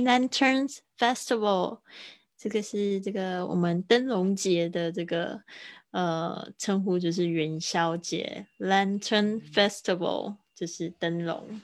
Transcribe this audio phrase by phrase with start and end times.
[0.00, 1.80] Lanterns Festival，
[2.36, 5.40] 这个是这个我们灯笼节的这个
[5.90, 11.60] 呃称呼，就是元宵节 Lantern Festival，就是灯笼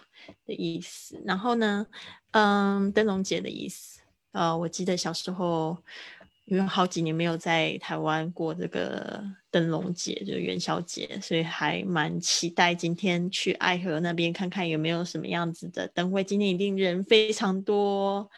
[0.46, 1.22] 的意思。
[1.24, 1.86] 然后呢，
[2.32, 4.00] 嗯，灯笼节的意思。
[4.32, 5.78] 呃，我记得小时候。
[6.44, 16.24] 因为好几年没有在台湾过这个灯笼节，就是元宵节，所以还蛮期待今天去爱河那边看看有没有什么样子的灯会。
[16.24, 18.28] 今天一定人非常多，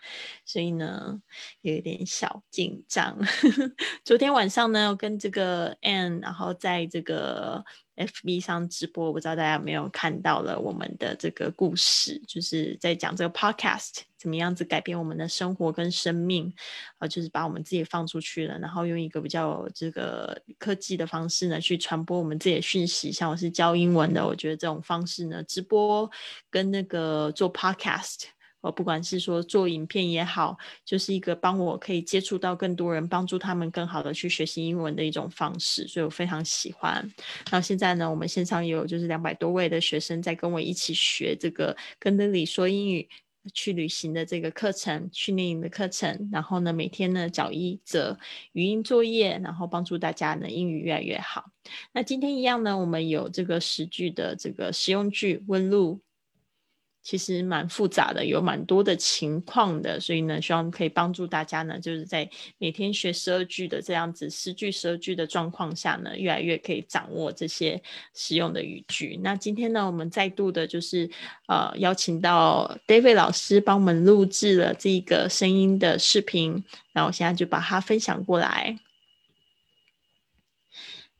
[0.45, 1.21] 所以呢
[1.62, 3.18] 有一点小紧张。
[4.04, 7.64] 昨天晚上呢，跟这个 Anne，然后在这个
[7.96, 14.03] FB 上直播，不知道大家有没有看到了我们的这个故事，就是在讲这个 Podcast。
[14.17, 16.50] 怎么样子改变我们的生活跟生命
[16.96, 17.07] 啊？
[17.07, 23.12] 就是把我们自己放出去了，然后用一个比较这个科技的方式呢，去传播我们自己的讯息。
[23.12, 26.11] 像我是教英文的，我觉得这种方式呢，直播
[26.48, 28.22] 跟那个做 podcast，
[28.64, 35.87] 我不管是说做影片也好，就是一个帮我可以接触到更多人，帮助他们更好的去学习英文的一种方式。
[35.87, 36.95] 所以我非常喜欢。
[37.51, 43.09] 然后现在呢，我们线上有就是两百多位的学生在跟我一起学这个跟 Lily 说英语。
[43.53, 48.19] 去旅行的这个课程，训练营的课程，然后呢，每天呢找一则
[48.53, 51.45] 语音作业，然后帮助大家呢英语越来越好。
[51.93, 56.01] 那今天一样呢，我们有这个十句的这个实用句问路。
[57.05, 67.80] 其实蛮复杂的，有蛮多的情况的，所以呢，希望可以帮助大家呢，就是在每天学十二句的这样子十句十二句的状况下呢，越来越可以掌握这些
[68.14, 69.20] 实用的语句。
[69.22, 71.08] 那今天呢，我们再度的就是
[71.47, 78.78] 呃邀请到 David 老师帮我们录制了这个声音的视频，那我现在就把它分享过来。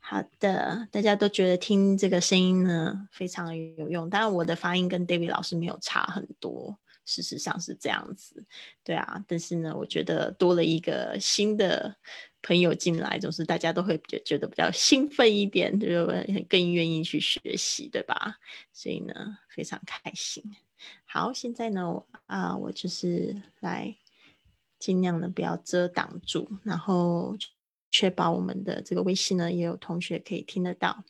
[0.07, 4.11] 好的，大家都觉得听这个声音呢非常有用。
[4.11, 8.45] 当然，我的发音跟 David 老师没有差很多，事实上是这样子。
[8.85, 11.97] 对啊，但是呢，我觉得多了一个新的
[12.43, 16.07] 朋友进来，总是大家都会觉觉得比较兴奋一点，就
[16.51, 18.37] 更愿意去学习，对吧？
[18.75, 20.45] 所以呢，非常开心。
[21.07, 23.97] 好，现在呢，啊，我就是来
[24.79, 27.35] 尽量的不要遮挡住，然后。
[27.95, 31.05] 确保我们的这个微信呢，也有同学可以听得到。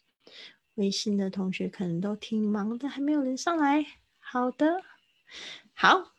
[0.75, 3.87] 微信的同学可能都挺忙的，还没有人上来。
[4.21, 4.83] 好的，
[5.73, 6.13] 好，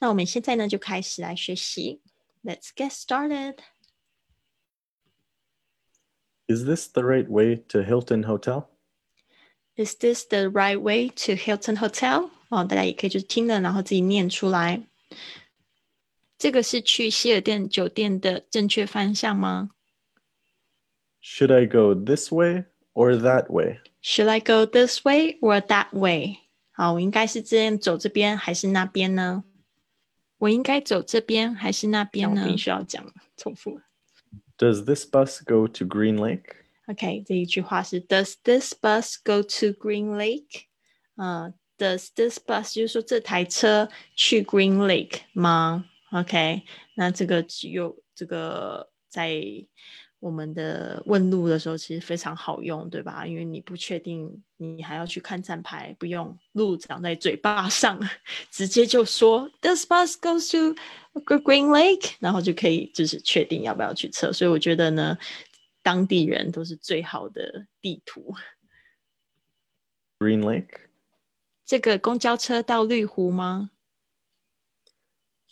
[0.00, 2.02] 那我们现在呢就开始来学习。
[2.42, 3.58] Let's get started.
[6.48, 8.64] Is this the right way to Hilton Hotel?
[9.76, 12.30] Is this the right way to Hilton Hotel?
[12.48, 14.88] 哦，大家也可以就是听了，然后自己念出来。
[16.36, 19.70] 这个是去希尔顿酒店的正确方向吗
[21.21, 23.79] ？should I go this way or that way?
[24.01, 26.37] Should I go this way or that way?
[26.71, 29.43] 好，我应该是这样走这边还是那边呢？
[30.37, 32.45] 我应该走这边还是那边呢？
[32.45, 33.79] 必须要讲重复。
[34.57, 36.43] Does this bus go to Green Lake?
[36.87, 40.65] OK，这一句话是 Does this bus go to Green Lake？
[41.15, 45.85] 啊、uh,，Does this bus 就是说这台车去 Green Lake 吗？
[46.11, 46.61] OK，
[46.95, 49.41] 那这个只有这个在
[50.20, 53.26] 我们的问路的时候其实非常好用，对吧？
[53.26, 57.98] 因为你不确定，你还要去看站牌，不用路长在嘴巴上，
[58.52, 60.76] 直接就说 This bus goes to
[61.24, 64.30] Green Lake，然后就可以就是确定要不要去测。
[64.30, 65.16] 所以我觉得呢，
[65.82, 68.34] 当地人都是最好的地图。
[70.18, 70.80] Green Lake，
[71.64, 73.70] 这个公交车到绿湖吗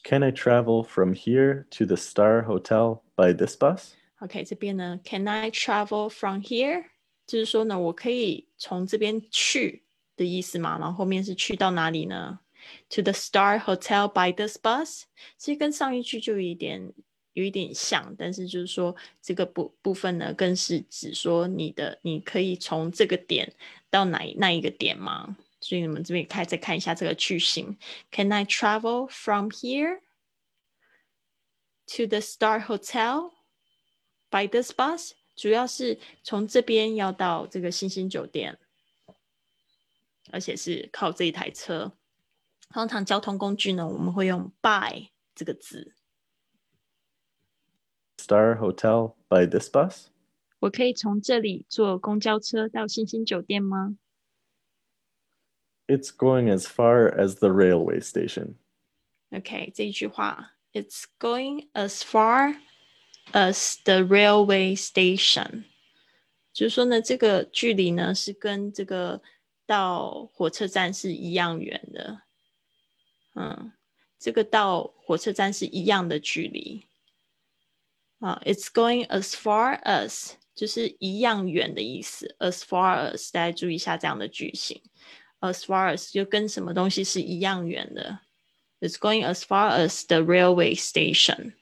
[0.04, 3.56] ？Can I travel from here to the Star Hotel by this
[4.20, 6.84] OK，这边呢，Can I travel from here？
[7.26, 9.84] 就是说呢，我可以从这边去
[10.16, 10.78] 的意思嘛。
[10.78, 12.40] 然后后面是去到哪里呢
[12.90, 15.02] ？To the Star Hotel by this bus。
[15.36, 16.92] 其实跟上一句就有一点
[17.34, 23.52] 有一点像，但是就是说这个部部分呢，更是指说你的你可以从这个点
[23.88, 25.36] 到哪那一个点吗？
[25.60, 27.76] 所以你们这边开再看一下这个句型
[28.10, 30.00] ：Can I travel from here
[31.96, 33.32] to the Star Hotel？
[34.31, 38.57] Hotel？By this bus，主要是从这边要到这个星星酒店，
[40.31, 41.93] 而且是靠这一台车。
[42.69, 45.93] 通常交通工具呢，我们会用 by 这个字。
[48.17, 50.05] Star Hotel by this bus。
[50.59, 53.97] 我可以从这里坐公交车到星星酒店吗？
[55.87, 58.55] It's going as far as the railway station.
[59.29, 62.55] OK，这一句话，It's going as far。
[63.32, 65.64] as the railway station，
[66.52, 69.22] 就是说呢，这个距离呢是跟这个
[69.66, 72.22] 到火车站是一样远的。
[73.34, 73.72] 嗯，
[74.18, 76.86] 这个到火车站是一样的距离
[78.18, 78.42] 啊。
[78.44, 82.34] It's going as far as 就是一样远的意思。
[82.40, 84.82] As far as 大家注意一下这样的句型。
[85.40, 88.18] As far as 就跟什么东西是一样远的。
[88.80, 91.52] It's going as far as the railway station.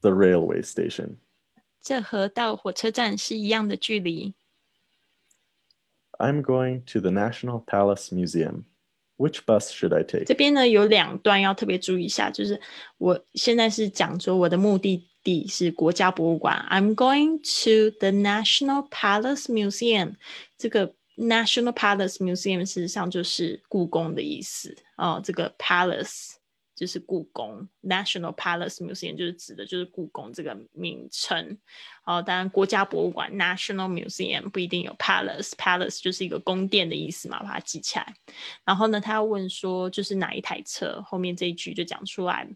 [0.00, 1.16] The railway station.
[1.82, 4.34] 这和到火车站是一样的距离。
[6.18, 8.64] I'm going to the National Palace Museum.
[9.18, 10.24] Which bus should I take?
[10.24, 12.60] 这边呢有两段要特别注意一下，就是
[12.98, 16.66] 我现在是讲说我的目的地是国家博物馆。
[16.70, 20.16] I'm going to the National Palace Museum.
[20.58, 25.20] 这个 National Palace Museum 事实上就是故宫的意思哦。
[25.24, 26.34] 这个 Palace
[26.81, 31.59] 就是故宫，National Palace Museum 就是指的就是故宫这个名称。
[32.05, 38.15] 哦，当然国家博物馆 National Museum 不一定有 Palace，Palace 就是一个宫殿的意思嘛，把它记起来。
[38.65, 42.49] 然后呢，他要问说就是哪一台车，后面这一句就讲出来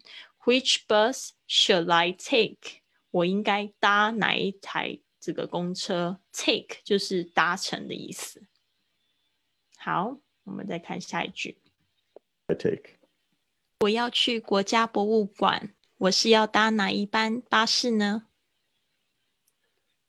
[0.43, 2.79] ，Which bus should I take？
[3.11, 8.47] 我应该搭哪一台这个公车？Take 就是搭乘的意思。
[9.77, 11.59] 好，我们再看下一句。
[12.47, 12.94] I take.
[13.81, 18.23] 我要去国家博物馆，我是要搭哪一班巴士呢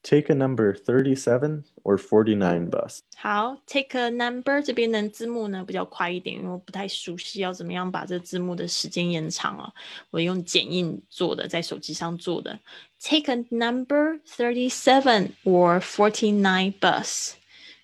[0.01, 2.99] ？Take a number thirty-seven or forty-nine bus.
[3.17, 9.73] 好，take a number 这边的字幕呢比较快一点，因为我不太熟悉要怎么样把这字幕的时间延长啊。
[10.11, 12.57] 我用剪映做的，在手机上做的。
[13.01, 17.33] Take a number thirty-seven or forty-nine bus.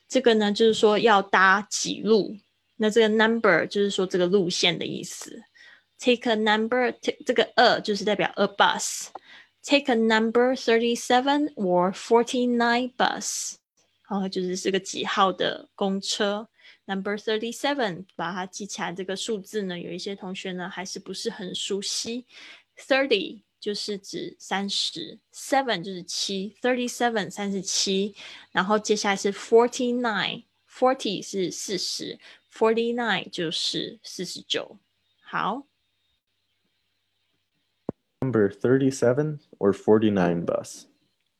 [0.07, 2.37] 这个呢，就是说要搭几路。
[2.77, 5.43] 那这个 number 就是说这个路线的意思。
[6.02, 6.94] Take a number，
[7.24, 13.54] 这个 a 就是代表 a bus。Take a number thirty-seven or forty-nine bus，
[14.02, 16.48] 好，就是是个几号的公车。
[16.86, 18.92] Number thirty-seven，把它记起来。
[18.92, 22.26] 这个数字呢，有一些同学呢还是不是很熟悉。
[22.76, 23.42] Thirty。
[23.60, 28.14] 就是指三十，seven 就是七，thirty-seven 三十七，
[28.52, 32.20] 然后接下来是 forty-nine，forty 是四十，
[32.54, 34.78] forty-nine 就是四十九。
[35.20, 35.66] 好
[38.22, 40.84] ，Number thirty-seven or forty-nine bus，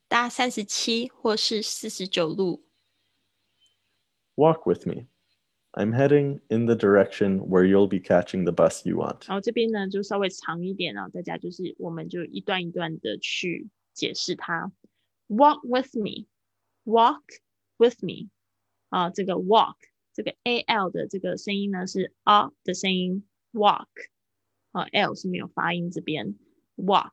[0.09, 2.65] 搭三十七或是四十九路。
[4.37, 9.29] Walk with me。I'm heading in the direction where you'll be catching the bus you want.
[9.29, 14.73] 然后这边呢就稍微长一点啊，大家就是我们就一段一段的去解释它。
[15.29, 16.27] Walk with me,
[16.85, 17.23] walk
[17.77, 18.31] with me
[18.89, 19.77] 啊，这个 walk
[20.15, 23.87] 这个 a l 的这个声音呢是 r 的声音，walk
[24.73, 26.35] 啊 l 是没有发音这边
[26.76, 27.12] Walk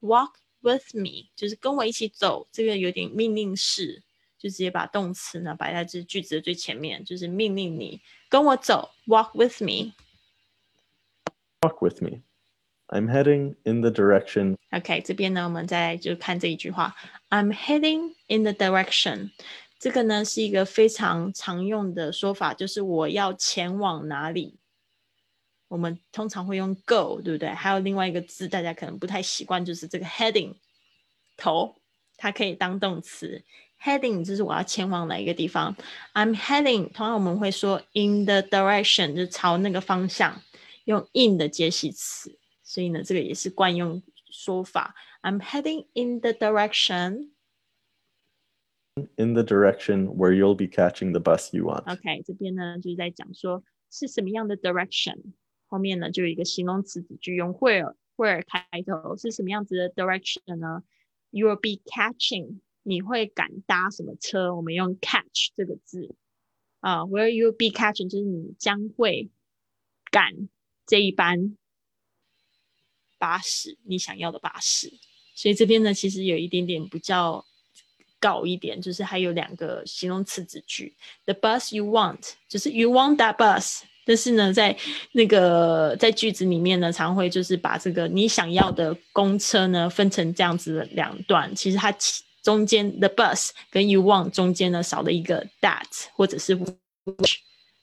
[0.00, 4.02] walk with me 就是跟我一起走，这个有点命令式。
[4.38, 8.00] 就直接把动词呢摆在这句子的最前面，就是命令你
[8.30, 9.92] 跟我走，walk with me。
[11.60, 12.22] Walk with me.
[12.86, 14.56] I'm heading in the direction.
[14.70, 16.96] OK，这边呢，我们再就看这一句话
[17.28, 19.32] ，I'm heading in the direction。
[19.78, 24.59] 这个呢是一个非常常用的说法，就是我要前往哪里。
[25.70, 27.48] 我们通常会用 go，对不对？
[27.50, 30.52] 还有另外一个字，大家可能不太习惯，就是这个 heading
[31.36, 31.76] 头，
[32.16, 33.40] 它可以当动词。
[33.80, 35.76] Heading 就是我要前往哪一个地方。
[36.12, 40.42] I'm heading，通常我们会说 in the direction，就是朝那个方向，
[40.86, 42.36] 用 in 的接系词。
[42.64, 44.96] 所以呢，这个也是惯用说法。
[45.22, 47.30] I'm heading in the direction。
[49.16, 51.84] In the direction where you'll be catching the bus you want.
[51.90, 55.32] OK，这边呢就是在讲说是什么样的 direction。
[55.70, 60.82] 后面呢就有一个形容词子句用 where，where 开头是什么样子的 direction 呢
[61.30, 62.58] ？You'll be catching。
[62.82, 64.54] 你会赶搭什么车？
[64.54, 66.14] 我们用 catch 这个字
[66.80, 69.30] 啊，Where you'll be catching 就是你将会
[70.10, 70.48] 赶
[70.86, 71.58] 这一班
[73.18, 74.90] 巴士，你想要的巴士。
[75.34, 77.44] 所以这边呢，其实有一点点比较
[78.18, 80.96] 搞一点，就是还有两个形容词子句
[81.26, 83.82] ：the bus you want，就是 you want that bus。
[84.09, 84.75] 但是呢，在
[85.11, 91.95] 那个在句子里面呢，常会就是把这个你想要的公车呢分成这样子的两段，其实它。
[92.45, 95.81] 中间 the bus 跟 you want 中间呢少了一个 that
[96.13, 97.37] 或者是 which，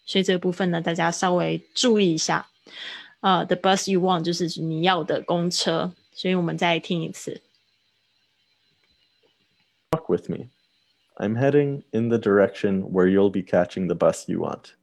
[0.06, 2.46] 所以这个部分呢大家稍微注意一下。
[3.22, 7.42] 呃、uh,，the bus you want 就是你要的公车，所以我们再听一次。
[9.90, 10.50] Walk with me.
[11.16, 14.74] I'm heading in the direction where you'll be catching the bus you want.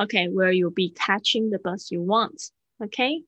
[0.00, 2.48] Okay, where you'll be catching the bus you want.
[2.78, 3.26] Okay，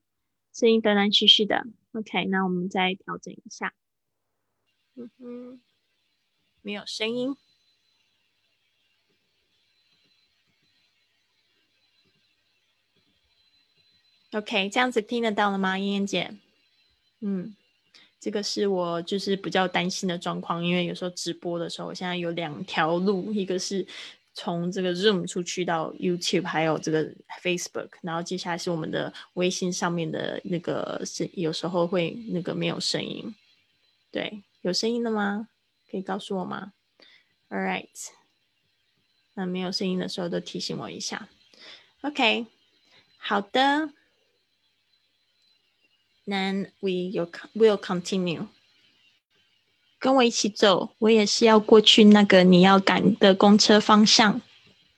[0.55, 1.67] 声音断断续续的。
[1.93, 3.75] OK，那我们再调整一下。
[4.95, 5.61] 嗯哼。
[6.63, 7.37] 没有声音。
[14.31, 16.35] OK，这样子听得到了吗，燕燕姐？
[17.21, 17.55] 嗯，
[18.19, 23.87] 这个是我就是比较担心的状况，因为有时候直播的时候，我现在有两条路，一个是
[24.35, 27.13] 从这个 Zoom 出去到 YouTube，还有这个
[27.43, 33.35] Facebook，然后接下来是我们的微信上面的那个是有时候会那个没有声音。
[34.11, 35.49] 对，有声音的吗？
[35.91, 36.73] 可以告诉我吗
[37.51, 37.89] ？All right，
[39.35, 41.29] 那没有声音的时候都提醒我一下。
[42.01, 42.47] OK，
[43.19, 43.91] 好的。
[46.25, 47.11] Then we
[47.55, 48.47] will continue。
[50.02, 54.42] 跟我一起走，我也是要过去那个你要赶的公车方向。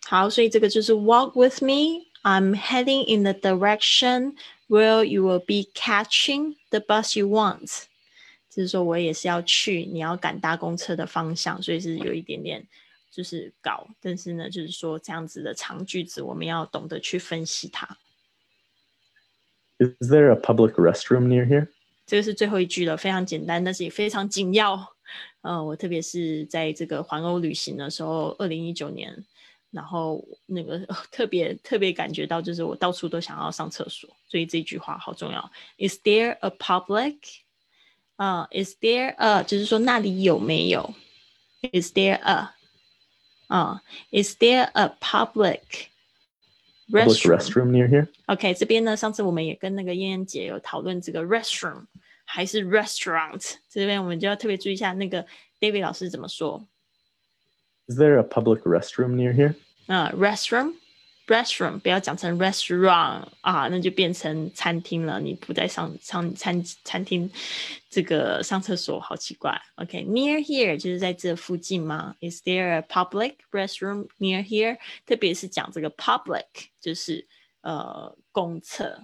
[0.06, 2.08] 好，所以这个就是 walk with me.
[2.22, 4.34] I'm heading in the direction
[4.68, 7.86] where you will be catching the bus you want.
[8.50, 12.68] 就是说我也是要去你要赶搭公车的方向，所以是有一点点
[13.10, 17.98] 就是搞，但是呢，就是说这样子的长句子，我们要懂得去分析它。
[19.78, 21.68] Is there a public restroom near here？
[22.06, 24.93] 这个是最后一句了，非常简单，但是也非常紧要。
[25.45, 29.15] 呃，我特别是在这个环欧旅行的时候，二零一九年，
[29.71, 30.79] 然后那个
[31.13, 35.53] 特别特别感觉到，就是我到处都想要上厕所，所以这句话好重要。
[35.77, 37.19] Is there a public？
[38.17, 39.43] 啊，Is there a？
[39.43, 40.95] 就是说那里有没有
[41.73, 42.55] ？Is there a？
[43.49, 48.09] 啊，Is there a public？restroom near here.
[48.27, 51.85] OK，这边呢，上次我们也跟那个燕燕姐有讨论这个 restroom
[52.34, 55.26] 还是 restaurant，这边我们就要特别注意一下那个
[55.60, 56.68] David 老师怎么说。
[57.88, 59.56] Is there a public restroom near here?
[59.88, 65.20] 啊，restroom。restaurant 不要讲成 restaurant 啊，那就变成餐厅了。
[65.20, 67.30] 你不在上上餐餐厅
[67.88, 69.62] 这个上厕所，好奇怪。
[69.76, 72.16] OK，near here 就是在这附近吗？
[72.20, 74.80] Is there a public restroom near here？
[75.06, 76.46] 特别是讲这个 public，
[76.82, 77.28] 就是
[77.62, 79.04] 呃公厕。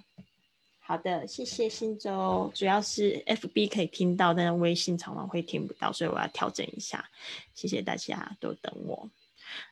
[0.90, 2.50] 好的，谢谢新洲。
[2.52, 7.08] 主要是 FB 可以听到，但是微信常常会听不到，所以我要调整一下。
[7.54, 9.08] 谢谢大家都等我。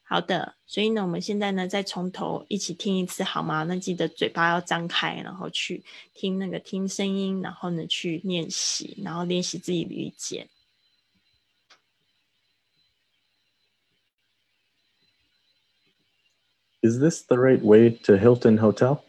[0.05, 3.65] 好的，所以呢，我们现在呢，再从头一起听一次好吗？
[3.65, 5.83] 那记得嘴巴要张开，然后去
[6.15, 10.47] 听那个听声音，然后呢去练习，然后练习自己理解。
[16.81, 19.01] Is this the right way to Hilton Hotel？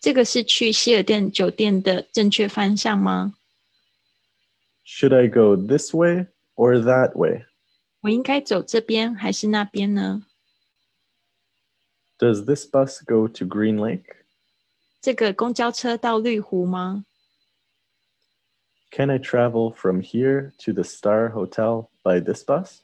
[0.00, 3.34] 这个是去希尔顿酒店的正确方向吗？
[4.84, 7.46] Should I go this way or that way？
[8.02, 10.26] 我应该走这边还是那边呢？
[12.18, 14.04] Does this bus go to Green Lake？
[15.00, 17.04] 这个公交车到绿湖吗？
[18.92, 22.78] Can I travel from here to the Star Hotel by this bus？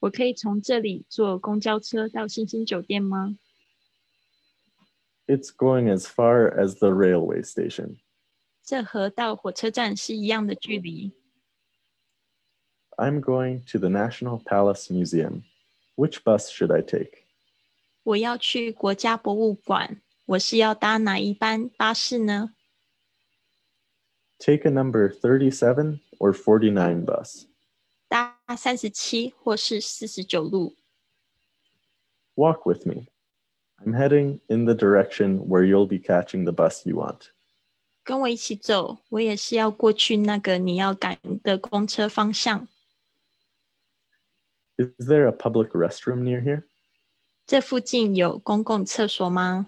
[0.00, 3.36] 我可以从这里坐公交车到星星酒店吗
[5.26, 7.98] ？It's going as far as the railway station。
[8.62, 11.12] 这和到火车站是一样的距离。
[12.96, 15.44] I'm going to the National Palace Museum.
[15.96, 17.24] Which bus should I take?
[18.02, 22.54] 我要去国家博物馆，我是要搭哪一班巴士呢？
[24.38, 27.46] Take a number thirty-seven or forty-nine bus.
[28.08, 30.76] 搭三十七或是四十九路。
[32.34, 33.06] Walk with me.
[33.84, 37.30] I'm heading in the direction where you'll be catching the bus you want.
[38.04, 42.68] 跟我一起走，我也是要过去那个你要赶的公车方向。
[44.78, 46.64] is there a public restroom near here?
[47.46, 49.66] 这附近有公共厕所吗？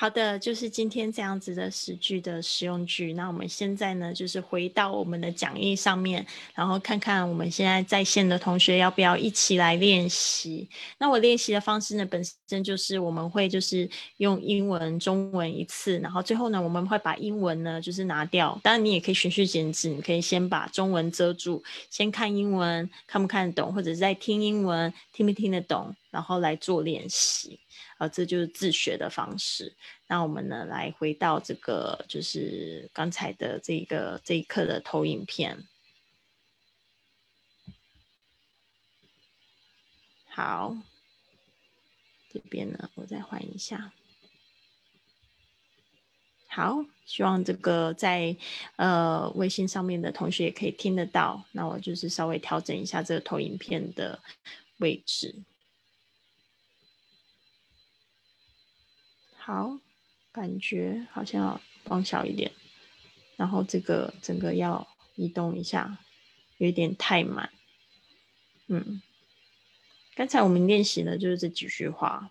[0.00, 3.12] 好的，就是今天这样子的十句的实用句。
[3.14, 6.24] 那我们现在呢，就是回到我们的讲义上面，
[6.54, 10.68] 然后看看我们现在在线的同学要不要一起来练习。
[10.98, 18.56] 那我练习的方式呢，本身就是我们会就是用英文、中文一次，然后最后呢，我们会把英文呢就是拿掉。
[18.62, 27.60] 当然，你也可以循序渐进，你可以先把中文遮住，先看英文，看不看得懂，或者是在听英文，听不听得懂，然后来做练习。
[27.98, 29.76] 啊，这就是自学的方式。
[30.06, 35.66] 那我们呢，来回到这个，就是刚才的这个这一课的投影片。
[40.28, 40.76] 好，
[42.30, 43.92] 这边呢，我再换一下。
[46.46, 48.36] 好，希望这个在
[48.76, 51.44] 呃微信上面的同学也可以听得到。
[51.50, 54.22] 那我就是稍微调整一下这个投影片的
[54.78, 55.34] 位置。
[59.48, 59.78] 好，
[60.30, 62.52] 感觉好像要放小一点，
[63.38, 65.96] 然后这个整个要移动一下，
[66.58, 67.50] 有点太满。
[68.66, 69.00] 嗯，
[70.14, 72.30] 刚才我们练习的就是这几句话。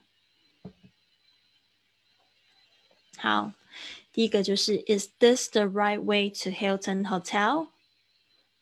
[3.18, 3.52] 好，
[4.14, 7.70] 第一个就是 Is this the right way to Hilton Hotel？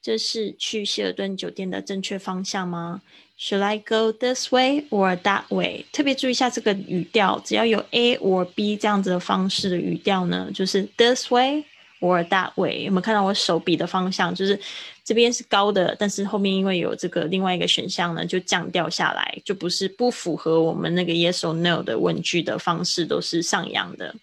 [0.02, 3.02] 这是去希尔顿酒店的正确方向吗
[3.38, 5.86] ？Should I go this way or that way？
[5.92, 11.66] 特别注意一下这个语调，只要有 A or B 这样子的方式的语调呢，就是 this way
[12.00, 12.84] or that way。
[12.84, 14.34] 有没有看到我手比的方向？
[14.34, 14.60] 就是
[15.04, 24.16] 这边是高的，但是后面因为有这个另外一个选项呢，就降调下来，就不是不符合我们那个 yes or no 的问句的方式，都是上扬的。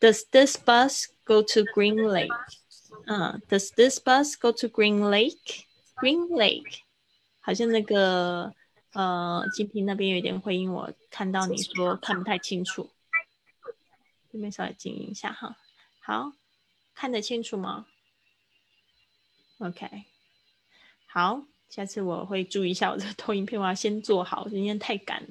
[0.00, 2.28] Does this bus go to Green Lake？
[3.06, 5.64] 嗯，Does this bus go to Green Lake?
[5.96, 6.80] Green Lake，
[7.46, 8.52] 好像那个
[8.92, 12.90] 呃，金平那边有点回音我，看到你说看不太清楚，
[14.32, 15.56] 这边稍微静音一下哈。
[16.00, 16.32] 好，
[16.92, 17.86] 看得清楚吗
[19.58, 20.06] ？OK，
[21.06, 25.24] 好，下次我会注意一下我的 投影片，我要先做好，今天太赶。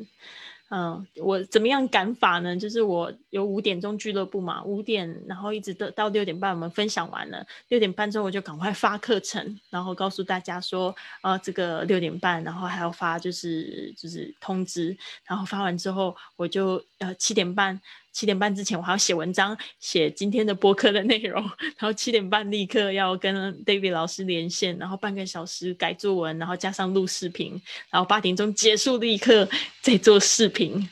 [0.69, 2.57] 嗯，我怎么样赶法呢？
[2.57, 7.45] 就是我有五点钟俱乐部嘛，五点，然后一直到到六点半，我们分享完了。
[7.67, 17.79] 六点半之后，我就赶快发课程，然后告诉大家说，呃，这个六点半，然后还要发就是就是通知，然后发完之后，我就呃七点半。
[18.15, 21.43] 七点半之前，我还要写文章，写今天的播客的内容。
[21.43, 27.62] 然后七点半立刻要跟 David 老师连线，然后半个小时改作文，然后加上录视频。
[27.89, 29.45] 然后八点钟结束，立刻
[29.81, 30.89] 再做视频，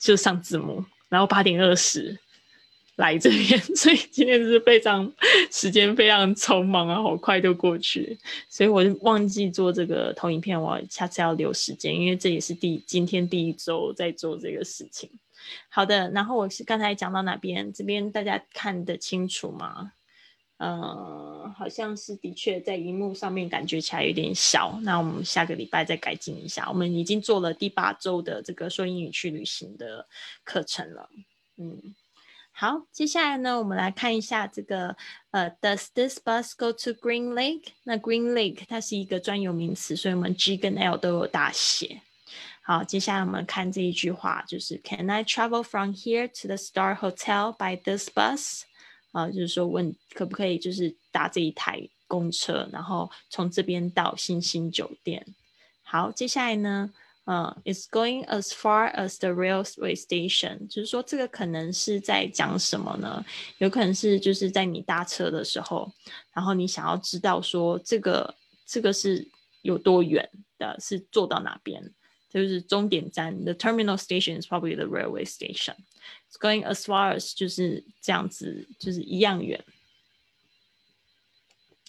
[0.00, 0.84] 就上字幕。
[1.08, 2.18] 然后八点二十
[2.96, 5.12] 来这边， 所以今天是非常
[5.52, 8.18] 时间非常匆忙啊，好快就过去。
[8.48, 15.08] 所以我就忘记做这个投影片，我下次要留时间，因为这也是第今天第一周在做这个事情。
[15.68, 17.72] 好的，然后我是刚才讲到哪边？
[17.72, 19.92] 这边大家看得清楚吗？
[20.60, 24.76] 嗯，好像是的确在荧幕上面感觉起来有点小。
[24.82, 26.68] 那我们下个礼拜再改进一下。
[26.68, 30.04] 我们已经做了第八周的这个说英语去旅行的
[30.42, 31.08] 课程了。
[31.58, 31.94] 嗯，
[32.50, 34.96] 好，接下来呢，我们来看一下这个
[35.30, 37.68] 呃，Does this bus go to Green Lake？
[37.84, 42.02] 那 Green Lake 它是一个专有名词，所以我们 G 跟 L 都有大写。
[42.70, 48.64] 好，接下来我们看这一句话，就是 Can I travel from here to the Star Hotel by this bus？
[49.12, 55.26] 啊，就是说问可不可以就是搭这一台公车，然后从这边到星星酒店。
[55.82, 56.92] 好，接下来呢，
[57.24, 63.24] 呃，It's going as far as the railway station，就是说这个可能是在讲什么呢？
[63.56, 65.90] 有可能是就是在你搭车的时候，
[66.34, 68.34] 然后你想要知道说这个
[68.66, 69.26] 这个是
[69.62, 70.28] 有多远
[70.58, 71.82] 的，是坐到哪边。
[72.29, 75.75] 就是终点站，the terminal station is probably the railway station.
[76.31, 79.63] It's going as far as 就是这样子，就是一样远。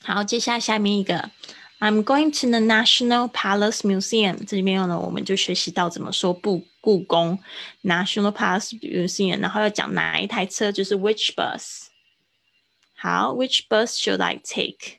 [0.03, 1.31] 好，接下来下面一个，
[1.81, 4.45] I'm going to the National Palace Museum。
[4.47, 7.39] 这里面呢，我们就学习到怎么说不故宫
[7.83, 11.87] National Palace Museum，然后要讲哪一台车，就是 which bus。
[12.95, 14.99] 好，which bus should I take？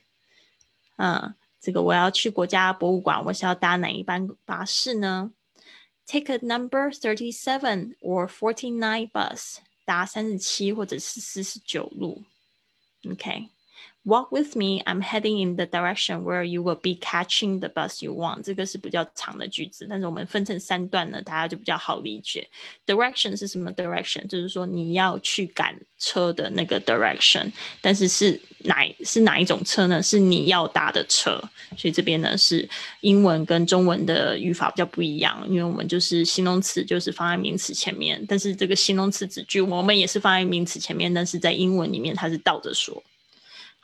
[0.96, 1.34] 嗯。
[1.61, 5.31] 这个我要去国家博物馆，我是要搭哪一班巴士呢
[6.07, 12.23] ？Take a number thirty-seven or forty-nine bus，搭三十七或者是四十九路。
[13.09, 13.49] OK。
[14.03, 14.81] Walk with me.
[14.87, 18.41] I'm heading in the direction where you will be catching the bus you want.
[18.41, 22.49] 这个是比较长的句子，但是我们分成三段呢，大家就比较好理解。
[22.87, 30.01] Direction 是什么？Direction 就是说你要去赶车的那个 direction，但是是哪是哪一种车呢？
[30.01, 31.39] 是你要搭的车。
[31.77, 32.67] 所以这边呢是
[33.01, 43.03] 英文跟中文的语法比较不一样，因为我们就是形容词就是放在名词前面，但是这个形容词子句我们也是放在名词前面，但是在英文里面它是倒着说。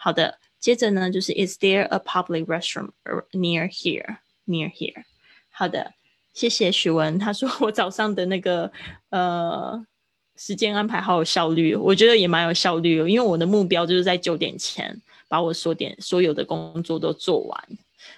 [0.08, 2.92] 好的，接着呢就是 Is there a public restroom
[3.34, 4.20] near here?
[4.46, 5.04] Near here.
[5.50, 5.96] 好的，
[6.34, 8.72] 谢谢许文，他说我早上的那个
[9.10, 9.86] 呃
[10.38, 17.62] 时间安排好有效率，我觉得也蛮有效率哦，因为我的目标就是在九点前把我所点所有的工作都做完，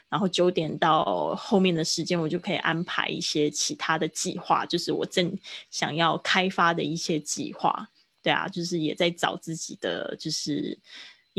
[0.09, 5.35] 然后九点到后面的时间我就可以安排一些其他的计划，就是我正
[5.71, 7.89] 想要开发的一些计划。
[8.21, 10.77] 对啊，就是也在找自己的就是。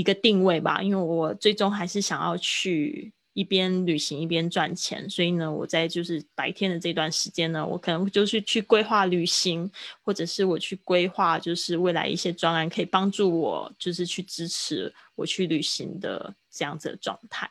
[0.00, 9.70] 一个定位吧，因为我最终还是想要去一边旅行一边赚钱，所以呢，我在就是白天的这段时间呢，我可能就是去规划旅行，
[10.02, 17.46] 或者是我去规划就是未来一些专案，可以帮助我就是去支持我去旅行的这样子的状态。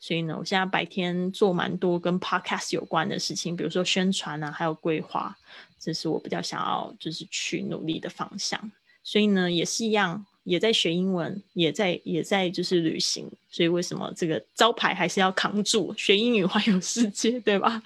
[0.00, 5.36] 所以呢，我现在白天做蛮多跟 podcast 有关的事情，比如说宣传啊，还有规划，
[5.78, 8.58] 这是我比较想要就是去努力的方向。
[9.04, 10.24] 所以呢，也是一样。
[10.44, 15.94] 也在学英文，也在也在就是旅行，所以为什么这个招牌还是要扛住？
[15.96, 17.82] 学英语环游世界，对吧？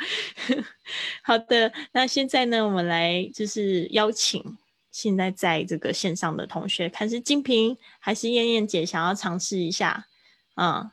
[1.22, 4.56] 好的，那现在呢，我们来就是邀请
[4.90, 10.06] 现在在这个线上的同学，看是金平还是燕燕姐想要尝试一下？
[10.54, 10.90] 嗯，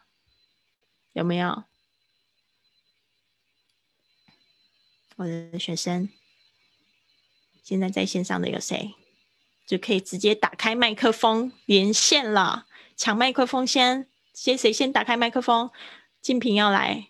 [1.13, 1.63] 有没有？
[5.15, 6.10] 我的学生
[7.63, 8.95] 现在在线上的有谁？
[9.65, 12.65] 就可以直接打开麦克风连线了。
[12.95, 15.69] 抢麦克风先，先谁先打开麦克风？
[16.21, 17.08] 金平要来，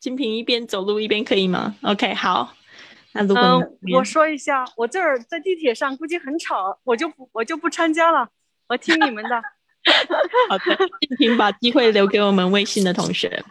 [0.00, 2.54] 金平一边走路一边可以吗？OK，好。
[3.12, 3.62] 那如果
[3.94, 8.28] 我说一下，我这儿在地铁上估计很吵，我就不我就不参加了，
[8.68, 9.42] 我听你们的。
[10.50, 13.44] 好的，金平把机会留给我们微信的同学。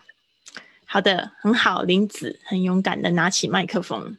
[0.85, 4.17] 好的，很好，林子很勇敢的拿起麦克风。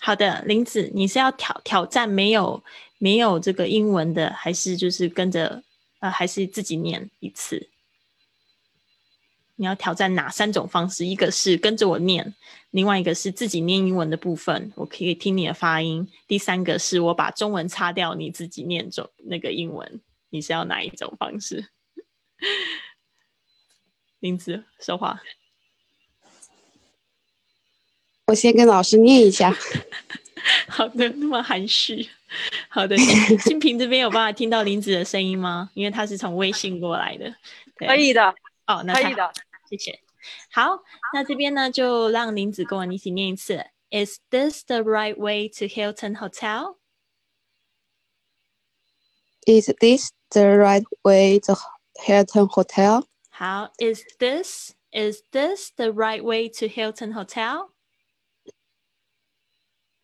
[0.00, 2.64] 好的，林子，你是要挑挑战没有
[2.98, 5.62] 没有这个英文的，还是就是跟着
[6.00, 7.68] 呃，还是自己念一次？
[9.56, 11.04] 你要挑战哪三种方式？
[11.04, 12.34] 一个是跟着我念，
[12.70, 16.08] 另外一个是自己念英文的部分，我可以听你的发音。
[16.26, 20.00] 第三个是我把中文擦掉，你自己念中那个英文。
[20.30, 21.68] 你是要哪一种方式？
[24.20, 25.20] 林子说话。
[28.30, 29.52] 我先跟老师念一下。
[30.68, 32.08] 好的，那么含蓄。
[32.68, 32.96] 好的，
[33.38, 35.68] 新平这边有办法听到林子的声音吗？
[35.74, 37.34] 因为他是从微信过来的。
[37.74, 38.32] 可以的。
[38.68, 39.32] 哦，那可以的。
[39.68, 39.98] 谢谢。
[40.52, 40.78] 好，
[41.12, 43.66] 那这边呢，就让林子跟我一起念一次。
[43.90, 46.76] Is this the right way to Hilton Hotel?
[49.44, 51.56] Is this the right way to
[51.94, 53.02] Hilton Hotel?
[53.28, 57.70] 好，Is this Is this the right way to Hilton Hotel?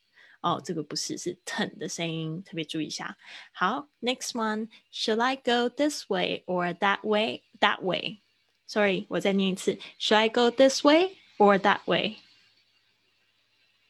[0.42, 3.18] 哦，这个不是，是 ten 的声音，特别注意一下。
[3.52, 4.70] 好，Next one.
[4.92, 7.44] Should I go this way or that way?
[7.60, 8.22] That way.
[8.68, 9.78] Sorry，我再念一次。
[10.00, 12.18] Should I go this way or that way?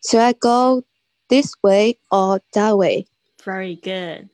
[0.06, 0.84] Should I go
[1.30, 3.08] this way or that way?
[3.44, 4.30] Very good.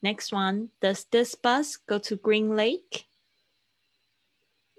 [0.00, 0.70] Next one.
[0.80, 3.06] Does this bus go to Green Lake?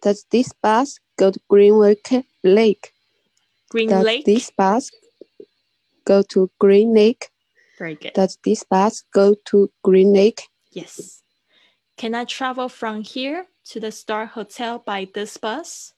[0.01, 2.25] Does this bus go to Green Lake?
[2.43, 2.93] Lake?
[3.69, 4.25] Green Does Lake.
[4.25, 4.91] This bus
[6.05, 7.29] go to Green Lake?
[7.77, 8.13] Very good.
[8.13, 10.47] Does this bus go to Green Lake?
[10.71, 11.21] Yes.
[11.97, 15.94] Can I travel from here to the Star Hotel by this bus?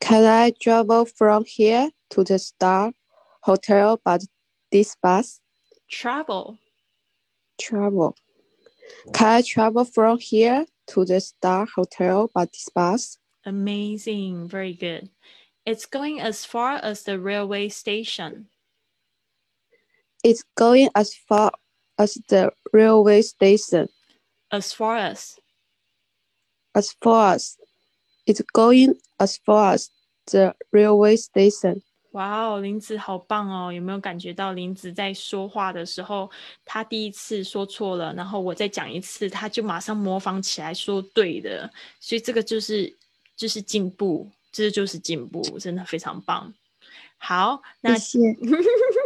[0.00, 2.92] Can I travel from here to the Star
[3.40, 4.18] Hotel by
[4.70, 5.40] this bus?
[5.90, 6.58] Travel.
[7.60, 8.16] Travel.
[9.12, 13.18] Can I travel from here to the Star Hotel by this bus?
[13.44, 14.48] Amazing.
[14.48, 15.10] Very good.
[15.64, 18.46] It's going as far as the railway station.
[20.22, 21.52] It's going as far
[21.98, 23.88] as the railway station.
[24.52, 25.38] As far as
[26.76, 27.54] as far as
[28.26, 29.88] it's going as far as
[30.26, 31.80] the railway station.
[32.12, 33.72] 哇哦，林子好棒哦！
[33.72, 36.30] 有没有感觉到林子在说话的时候，
[36.64, 42.96] 他第一次说错了，然后我再讲一次，他就马上模仿起来说对的，所以这个就是
[43.36, 46.54] 就是进步，这就是进步，真的非常棒。
[47.18, 48.36] 好，那谢谢。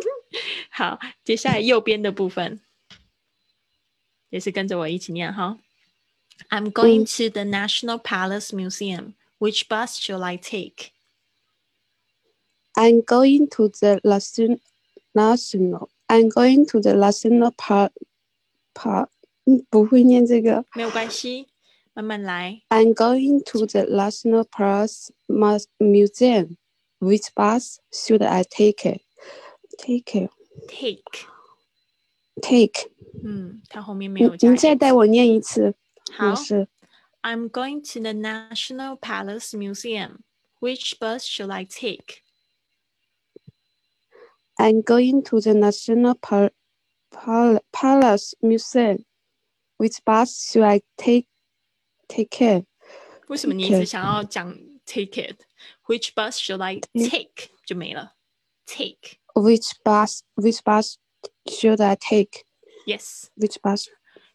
[0.70, 2.60] 好，接下来右边的部分
[4.28, 5.58] 也是跟着我一起念哈。
[6.51, 9.15] I'm going to the National Palace Museum.
[9.39, 10.91] Which bus shall I take?
[12.77, 14.57] I'm going to the national
[15.13, 15.89] national.
[16.09, 17.91] I'm going to the national park
[18.73, 19.09] park.
[19.45, 20.65] 嗯，不会念这个。
[20.73, 21.47] 没有关系，
[21.93, 22.61] 慢慢来。
[22.69, 24.89] I'm going to the national park
[25.27, 26.57] Mus- museum.
[26.99, 28.85] Which bus should I take?
[28.85, 29.01] It?
[29.77, 30.31] Take it.
[30.67, 31.27] Take，
[32.41, 32.89] Take.
[33.23, 35.75] 嗯，它后面没你有加你再 it 带我念一次。
[36.17, 36.67] 好老师
[37.21, 40.23] I'm going to the National Palace Museum.
[40.59, 42.21] Which bus shall I take?
[44.57, 46.51] I'm going to the National Pal-
[47.11, 49.05] Pal- Palace Museum.
[49.77, 51.27] Which bus should I take?
[52.07, 52.65] Take it.
[53.27, 55.41] 为什么你一 Take 直想要讲 take it?
[55.87, 57.49] Which bus shall I take?
[57.65, 58.13] 就没了。
[58.67, 59.17] Take.
[59.33, 60.21] Which bus?
[60.35, 60.97] Which bus
[61.47, 62.43] should I take?
[62.85, 63.29] Yes.
[63.35, 63.87] Which bus?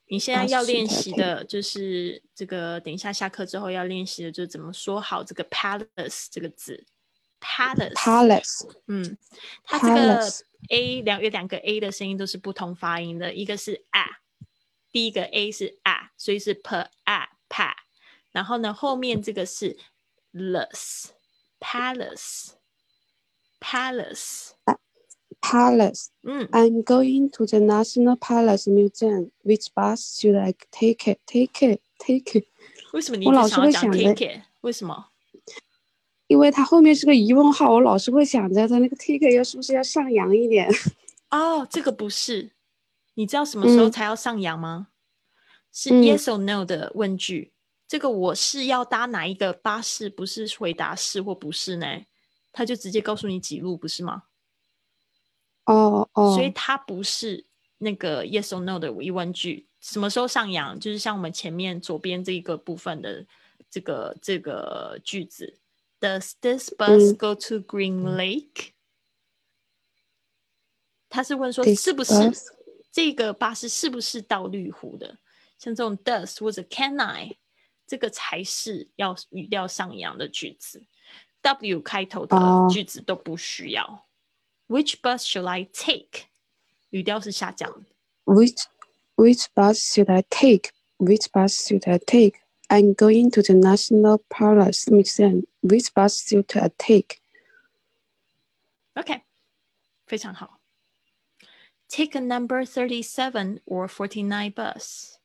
[0.07, 6.85] 你现在要练习的就是这个，等一下下课之后要练习的就是怎么说好这个 palace 这个字。
[7.41, 7.93] Palace。
[7.93, 8.69] Palace.
[8.87, 9.17] 嗯，
[9.63, 14.05] 它这个 Palace a 两有两个 a 的声音都是不同发音的，一个是 a，
[14.91, 17.73] 第一个 a 是 a，所以是 p a pa，
[18.31, 19.77] 然后呢后面这个是
[20.33, 21.09] less
[25.45, 29.31] palace，I'm going to the National Palace Museum.
[29.43, 31.19] Which bus should I take it?
[31.27, 31.81] Take it.
[31.99, 32.45] Take it.
[32.93, 34.41] 为什么你一我老是会想着 take it？
[34.61, 35.07] 为什么？
[36.27, 40.67] 因为它后面是个疑问号，我老是会想着它那个 take 要是不是要上扬一点？
[41.29, 42.51] 哦，这个不是。
[43.13, 44.87] 你知道什么时候嗯才要上扬吗？
[45.71, 47.51] 是嗯 yes or no 的问句。
[47.87, 50.09] 这个我是要搭哪一个巴士？
[50.09, 51.85] 不是回答是或不是呢？
[52.51, 54.23] 他就直接告诉你几路，不是吗？
[55.65, 57.45] 哦哦所以它不是
[57.77, 59.67] 那个 yes or no 的疑问句。
[59.81, 60.79] 什么时候上扬？
[60.79, 63.23] 就是像我们前面左边这一个部分的
[63.69, 65.59] 这个这个句子
[65.99, 68.69] ，Does this bus 嗯 go to Green Lake？、
[71.07, 72.13] 他是问说是不是
[72.91, 75.19] 这个巴士是不是到绿湖的？
[75.59, 77.37] 像这种 does 或者 can I，
[77.85, 80.83] 这个才是要语调上扬的句子。
[81.41, 84.04] W 开头的哦句子都不需要。
[84.68, 86.26] Which bus should I take？
[86.90, 87.84] 语调是下降的。
[88.24, 88.64] Which
[89.16, 90.70] which bus should I take?
[90.98, 92.40] Which bus should I take?
[92.68, 95.46] I'm going to the National Palace Museum.
[95.62, 97.18] Which bus should I take?
[98.94, 99.22] OK，
[100.06, 100.60] 非常好。
[101.88, 105.18] Take a number thirty-seven or forty-nine bus.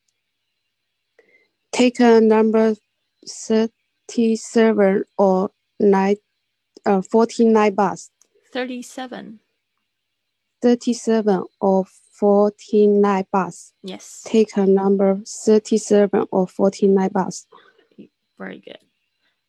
[1.71, 2.75] Take a number
[3.27, 6.17] thirty-seven or nine,
[6.85, 8.09] uh, forty-nine bus.
[8.52, 9.40] Thirty-seven.
[10.60, 13.72] Thirty-seven or forty-nine bus.
[13.82, 14.22] Yes.
[14.26, 17.46] Take a number thirty-seven or forty-nine bus.
[18.38, 18.78] Very good.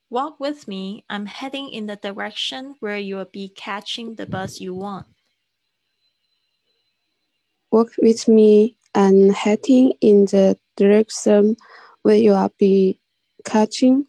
[0.10, 1.06] Walk with me.
[1.10, 5.08] I'm heading in the direction where you'll be catching the bus you want.
[7.72, 11.56] Walk with me and heading in the direction
[12.02, 13.00] where you will be
[13.46, 14.08] catching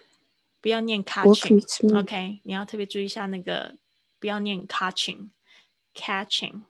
[0.61, 1.55] 不要念 Walk catching。
[1.57, 2.01] with me.
[2.01, 3.77] OK，你要特别注意一下那个，
[4.19, 6.63] 不要念 catching，catching。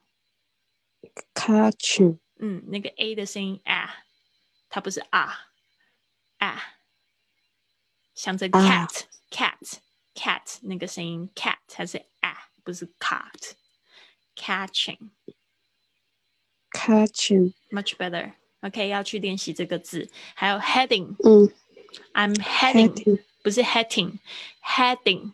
[1.33, 2.19] Catching.
[2.39, 4.03] 嗯，那个 a 的声音啊，
[4.69, 5.47] 它不是啊
[6.37, 6.61] 啊，
[8.13, 8.87] 像这啊
[9.31, 9.77] cat
[10.15, 15.09] cat cat 那个声音 cat 它是啊，不是 cat。catching
[16.71, 17.53] Catching.
[17.71, 21.15] much better。OK，要去练习这个字，还有 heading。
[21.23, 21.49] 嗯
[22.13, 23.23] I'm heading， Heading.
[23.41, 25.31] 不是 heading，heading。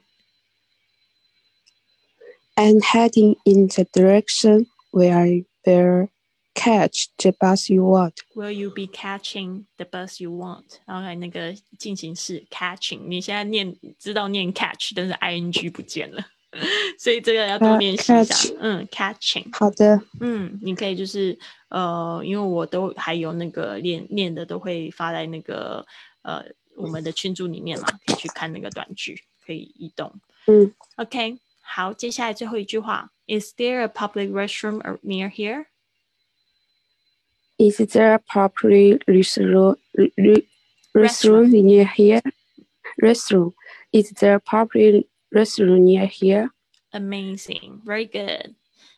[2.56, 6.08] And heading in the direction where you will
[6.55, 8.15] catch the bus you want.
[8.35, 10.65] Will you be catching the bus you want？
[10.87, 16.25] 然后那个进行式 catching，你现在念知道念 catch，但是 ing 不见了，
[16.99, 18.55] 所以这个要多呃练习一下。
[18.61, 25.87] 嗯，catching，好的，嗯，你可以就是呃，因为我都还有那个练练的都会发在那个
[26.23, 26.45] 呃
[26.77, 30.13] 我们的群组里面嘛，可以去看那个短句，可以移动。
[30.47, 35.67] 嗯 OK，好，接下来最后一句话：Is there a public restroom near here？
[37.60, 40.48] Is there a public restroom, re-
[40.94, 42.22] restroom near here?
[43.02, 43.54] Restroom.
[43.92, 46.50] Is there a public restroom near here?
[46.92, 48.56] Amazing, very good.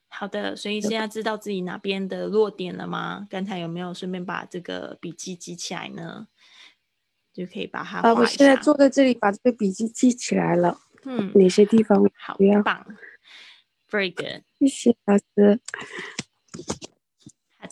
[0.10, 3.28] 好的，所以现在知道自己哪边的弱点了吗？
[3.30, 6.28] 刚才有没有顺便把这个笔记记起来呢？
[7.34, 8.62] 就可以把它啊，画一我现在下。
[8.62, 12.84] 坐在这里，把这个笔记记起来了，嗯，哪些地方好不要棒，
[13.91, 14.41] very good。
[14.60, 15.60] 谢谢老师。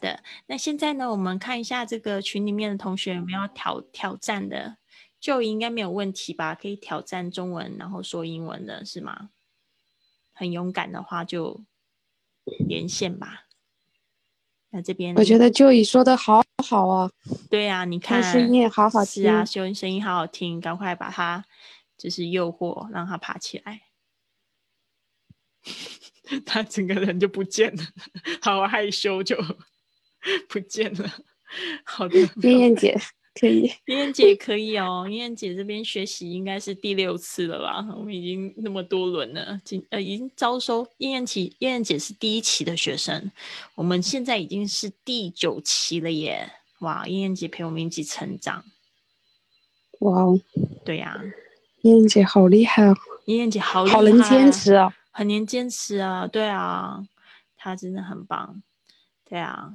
[0.01, 4.79] 好的，那现在呢，我们看一下这个群里面的同学有没有挑挑战的，
[5.21, 6.55] 就应该没有问题吧？
[6.55, 9.29] 可以挑战中文，然后说英文的是吗？
[10.33, 11.63] 很勇敢的话就
[12.67, 13.45] 连线吧。
[14.71, 17.11] 那这边我觉得就以说的好好啊，
[17.51, 21.45] 对啊，你他看声音也好好是啊，听声声音好好听，赶快把他
[21.99, 23.83] 就是诱惑，让他爬起来。
[26.47, 27.83] 他整个人就不见了，
[28.41, 29.37] 好害羞就
[30.49, 31.11] 不见了。
[31.85, 32.97] 好的，燕燕姐，
[33.41, 33.63] 可以。
[33.87, 37.85] 燕燕姐可以哦，燕燕姐这边学习应该是第六次了吧？
[37.97, 43.31] 我们已经那么多轮了，今呃已经招收燕燕期，燕燕姐是第一期的学生，
[43.75, 46.53] 我们现在已经是第九期了耶！
[46.81, 48.65] 哇，燕燕姐陪我们一起成长，
[50.01, 50.41] 哇哦，
[50.85, 51.21] 对呀、
[51.83, 54.93] 燕燕姐好厉害哦，燕燕姐好厉害，好能坚持哦。
[55.13, 57.05] 很能坚持啊，对啊，
[57.57, 58.63] 她真的很棒，
[59.29, 59.75] 对啊，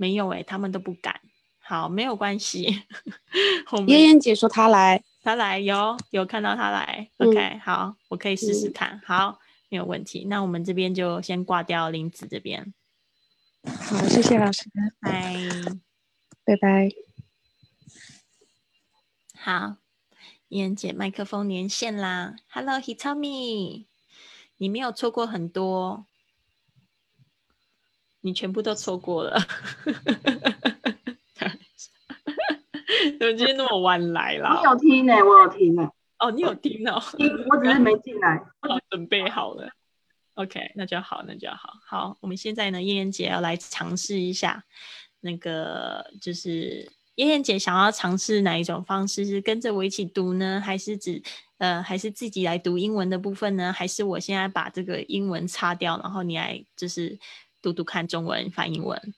[0.00, 1.20] 没有诶、他们都不敢。
[1.58, 2.84] 好，没有关系，
[3.70, 10.24] 我们燕燕姐说她来，她来有有看到她来、嗯 o k 好，我可以试试嗯看，好，没有问题。
[10.24, 12.72] 那我们这边就先挂掉林子这边，
[13.62, 15.36] 好，谢谢老师，拜。
[16.44, 16.88] 拜拜。
[19.36, 19.76] 好，
[20.48, 23.84] 燕姐麦克风连线啦，Hello Hitomi，
[24.56, 26.06] 你没有错过很多，
[28.20, 29.38] 你全部都错过了。
[33.18, 34.60] 怎么今天那么晚来我啦？
[34.64, 37.02] 有听呢、我有听呢、哦，你有听哦。
[37.16, 38.40] 听我只是没进来。
[38.62, 39.70] 我，准备好了。
[40.34, 41.74] OK，那就好，那就好。
[41.86, 44.64] 好，我们现在呢，燕燕姐要来尝试一下
[45.20, 49.26] 那个，就是燕燕姐想要尝试哪一种方式？
[49.26, 51.22] 是跟着我一起读呢，还是只
[51.58, 53.72] 呃，还是自己来读英文的部分呢？
[53.72, 57.18] 还是我现在把这个英文擦掉，然后你来就是
[57.62, 59.14] 读读看中文翻英文？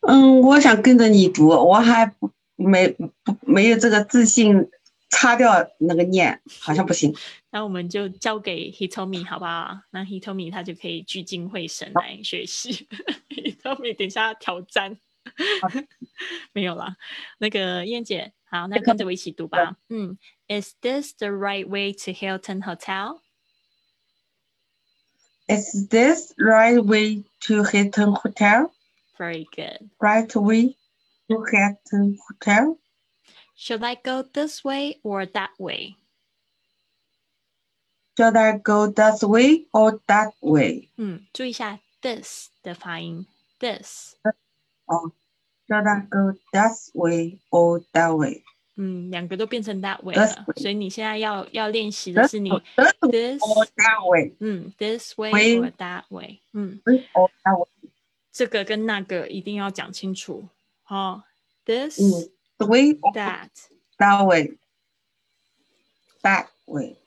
[0.00, 2.14] 嗯，我想跟着你读，我还
[2.56, 4.68] 没不没有这个自信，
[5.10, 7.14] 擦掉那个念，好像不行。
[7.50, 9.80] 那我们就交给 Hitomi 好不好？
[9.90, 12.88] 那 Hitomi 他就可以聚精会神来学习。
[13.28, 14.98] Hitomi 等一下挑战，
[16.52, 16.96] 没有啦。
[17.38, 19.76] 那个燕姐，好，那跟着我一起读吧。
[19.88, 20.16] 嗯
[20.48, 23.20] ，Is this the right way to Hilton Hotel?
[25.49, 28.71] Is this right way to Hilton Hotel?
[29.17, 29.89] Very good.
[30.01, 30.75] Right way
[31.29, 32.77] to Hilton Hotel?
[33.55, 35.95] Should I go this way or that way?
[38.17, 40.89] Should I go that way or that way?
[40.97, 43.25] 嗯，注意一下 this 的发音，
[43.59, 44.15] this。
[45.67, 48.43] Should I go that way or that way?
[48.79, 54.35] 嗯，两个都变成 that way This 了， way 所以你现在要要练习的 This 是你 way this this or that way?
[54.39, 57.67] 嗯，this way Way or that way，嗯， Way or that way?
[58.31, 60.49] 这个跟那个一定要讲清楚。
[60.87, 61.23] 哦，
[61.65, 63.49] this 嗯 The way or that
[63.97, 64.57] that way?
[66.21, 66.97] That way.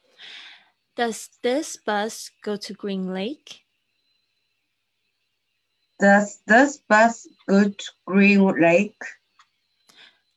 [0.96, 3.60] does this bus go to Green Lake?
[5.98, 8.96] Does this bus go to Green Lake?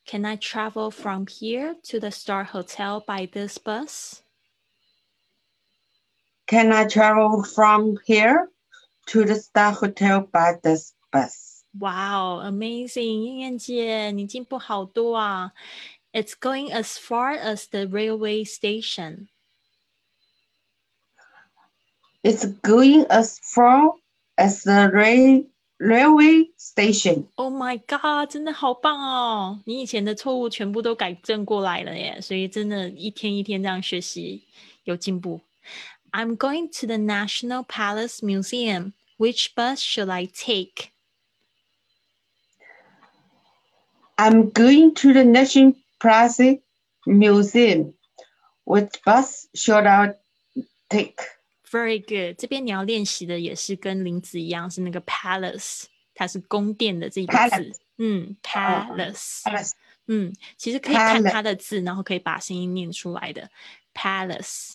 [0.05, 4.23] Can I travel from here to the Star Hotel by this bus?
[6.47, 8.49] Can I travel from here
[9.07, 11.63] to the Star Hotel by this bus?
[11.79, 13.23] Wow, amazing！
[13.23, 15.53] 燕燕姐，你进步好多啊！
[16.11, 19.29] It's going as far as the railway station.
[22.21, 23.93] It's going as far
[24.37, 25.45] as the rail
[25.77, 27.25] railway station.
[27.35, 29.59] Oh my god，真的好棒哦！
[29.65, 34.43] 你以前的错误全部都改正过来了耶，所以真的一天一天这样学习
[34.83, 35.41] 有进步。
[36.11, 38.93] I'm going to the National Palace Museum.
[39.17, 40.89] Which bus should I take?
[44.17, 46.59] I'm going to the National Palace
[47.05, 47.93] Museum.
[48.65, 50.15] Which bus should I
[50.89, 51.15] take?
[51.75, 52.37] Very good。
[52.37, 55.83] 这边你要练习的也是跟林子一样，是那个 palace，
[56.13, 57.75] 它是宫殿的这一个字 Palace。
[57.97, 59.41] 嗯，palace。
[59.43, 59.71] Palace.
[60.07, 63.49] 嗯，其实可以看 Palace 它的字，然后可以把声音念出来的
[63.93, 64.73] palace。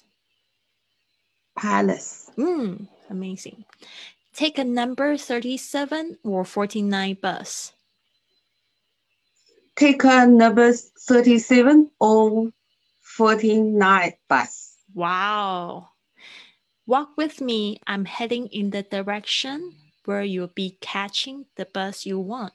[1.55, 2.29] Palace.
[2.37, 7.71] 嗯，amazing。Take a number thirty-seven or forty-nine bus.
[9.75, 12.53] Take a number 37 or
[13.03, 14.75] 49 bus.
[14.95, 15.89] Wow.
[16.87, 17.81] Walk with me.
[17.87, 19.73] I'm heading in the direction
[20.05, 22.53] where you'll be catching the bus you want.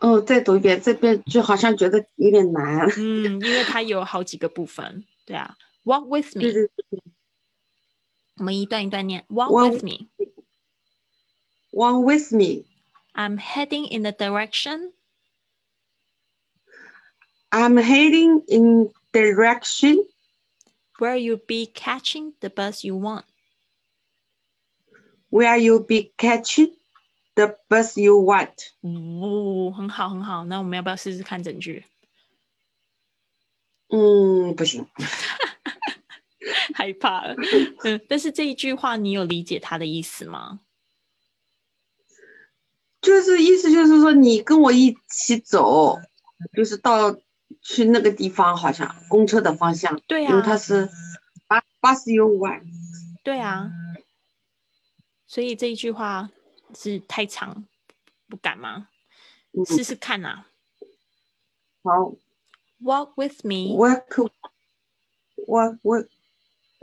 [0.00, 2.86] 哦，再读一遍，这边就好像觉得有点难。
[2.98, 5.56] 嗯，因为它有好几个部分，对啊。
[5.84, 7.02] Walk with 对 me，对
[8.36, 9.24] 我们一段一段念。
[9.28, 10.08] Walk Walk- with me.
[11.70, 12.64] One with me.
[13.14, 14.92] I'm heading in the direction
[17.50, 20.04] I'm heading in direction
[20.99, 23.25] where you'll be catching the bus you want.
[25.29, 26.71] where you'll be catching
[27.35, 28.71] the bus you want.
[28.81, 30.45] 哦，很好很好。
[30.45, 31.85] 那我们要不要试试看整句？
[33.89, 34.85] 嗯，不行。
[36.73, 37.35] 害怕了。
[37.83, 40.59] 嗯，但是这一句话你有理解它的意思吗？
[43.01, 45.97] 就是意思就是说你跟我一起走，
[46.53, 47.15] 就是到
[47.61, 50.89] 去那个地方，好像公车的方向，对因为它啊，是
[51.47, 52.63] 八八十有晚，
[53.23, 53.71] 对啊，
[55.27, 56.29] 所以这一句话
[56.75, 57.65] 是太长，
[58.27, 58.87] 不敢吗？
[59.51, 60.47] 嗯，试试看啊。
[61.83, 62.13] 好
[62.81, 64.29] Walk with me.，walk
[65.47, 66.07] walk walk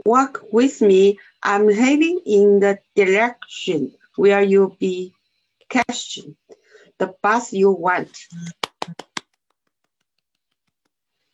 [0.03, 1.17] walk with me.
[1.41, 5.13] I'm heading in the direction where you'll be
[5.69, 6.35] catching
[6.97, 8.09] the bus you want.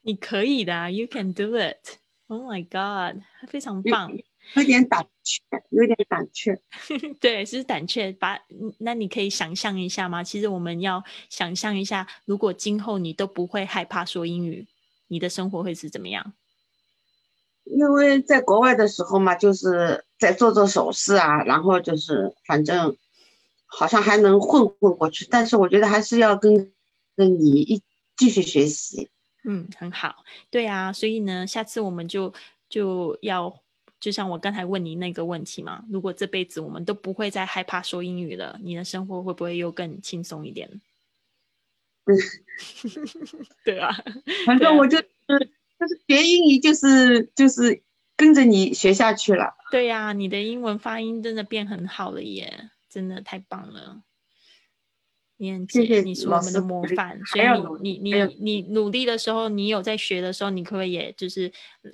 [0.04, 1.97] 你可以的啊，You can do it.
[2.28, 4.12] Oh my god，非常棒。
[4.56, 6.60] 有点胆怯，有点胆怯。
[7.22, 8.12] 对，是胆怯。
[8.12, 10.22] 把嗯那你可以想象一下吗？
[10.22, 14.68] 其实我们要想象一下，如果今后你都不会害怕说英语，
[15.08, 16.34] 你的生活会是怎么样？
[17.64, 22.97] 因为在国外的时候嘛，就是在做做手势啊，然后就是反正
[23.66, 26.74] 好像还能混混过去，但是我觉得还是要跟
[27.16, 27.82] 跟你一
[28.18, 29.10] 继续学习。
[29.44, 30.24] 嗯，很好。
[30.50, 32.34] 对啊，所以呢，下次我们就
[32.70, 33.62] 就要，
[34.00, 40.82] 就像我刚才问你那个问题嘛，如果这辈子我们都不会再害怕说英语了，你的生活会不会又更轻松一点？
[42.06, 42.18] 嗯，
[43.64, 43.96] 对啊，
[44.46, 45.06] 反正我就是
[45.80, 47.82] 就是学英语，就是就是
[48.18, 49.56] 跟着你学下去了。
[49.72, 54.02] 对呀、你的英文发音真的变很好了耶，真的太棒了。
[55.70, 57.46] 谢谢你是我们的模范，所以
[57.82, 61.52] 你你你你努力的时候，你有在学的时候，你可不可以也就是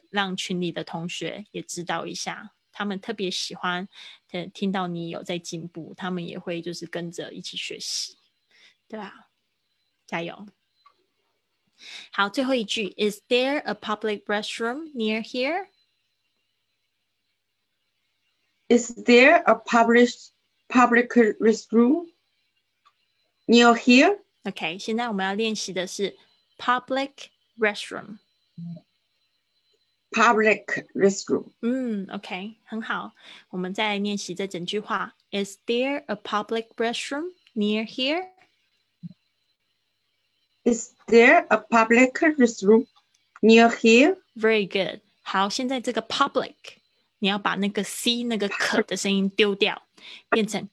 [0.10, 3.88] 让群里的同学也知道一下，他们特别喜欢
[4.32, 8.18] 呃听到你有在进步，他们也会就是跟着一起学习，
[8.88, 9.30] 对吧，
[10.06, 10.48] 加油！
[12.12, 15.24] 好，最后一句，Is there a public restroom near
[18.68, 20.14] here？Is there a public
[20.68, 21.08] public
[21.40, 22.08] restroom
[23.49, 24.19] near here?
[24.45, 26.17] OK，现在我们要练习的是
[26.59, 27.13] public
[27.59, 28.19] restroom。
[30.11, 31.51] Public restroom.
[31.61, 33.15] 嗯，OK，很好。
[33.51, 35.17] 我们再来练习这整句话。
[35.31, 38.29] Is there a public restroom near here？
[40.63, 42.87] Is there a public restroom
[43.43, 44.19] near here?
[44.37, 45.01] Very good。
[45.23, 46.55] 好，现在这个 public，
[47.19, 49.83] 你要把那个 c 那个可的声音丢掉，
[50.31, 50.69] 变成 k。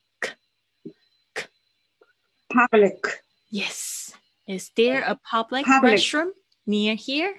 [2.56, 5.94] Public Yes。Is there a public, Public.
[5.94, 6.32] restroom
[6.66, 7.34] near here？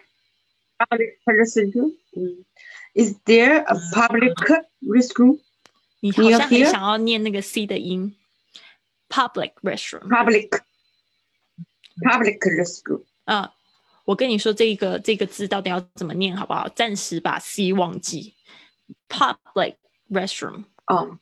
[0.78, 1.92] public restroom.
[2.16, 2.44] Mm.
[2.94, 4.34] Is there a public
[4.82, 5.40] restroom?
[6.00, 6.70] 你好 Near 像很 here？
[6.70, 8.16] 想要念那个 c 的音。
[9.08, 10.08] Public restroom。
[10.08, 10.60] Public
[12.02, 13.04] public restroom.
[13.24, 13.52] 啊，
[14.04, 16.68] 我跟你说这个这个字到底要怎么念，好不好？
[16.68, 18.34] 暂时把 c 忘记。
[19.08, 19.76] Public
[20.10, 21.18] restroom Oh.